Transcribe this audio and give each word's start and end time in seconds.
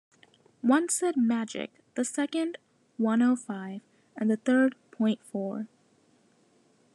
One 0.63 0.89
said 0.89 1.15
"Magic", 1.15 1.75
the 1.93 2.03
second 2.03 2.57
"One-oh-five" 2.97 3.81
and 4.17 4.31
the 4.31 4.37
third 4.37 4.75
"Point-four". 4.89 5.67